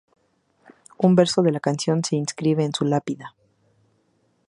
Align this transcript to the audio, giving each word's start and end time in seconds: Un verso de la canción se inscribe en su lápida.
Un 0.97 1.13
verso 1.15 1.43
de 1.43 1.51
la 1.51 1.59
canción 1.59 2.03
se 2.03 2.15
inscribe 2.15 2.65
en 2.65 2.73
su 2.73 2.85
lápida. 2.85 3.35